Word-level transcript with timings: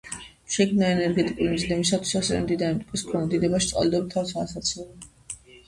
შეიქმნა 0.53 0.87
ენერგეტიკული 0.93 1.49
მიზნებისათვის, 1.51 2.15
ასევე 2.21 2.41
მდინარე 2.47 2.79
მტკვრის 2.79 3.05
ქვემო 3.13 3.31
დინებაში 3.37 3.73
წყალდიდობის 3.75 4.13
თავიდან 4.19 4.45
ასაცილებლად. 4.49 5.11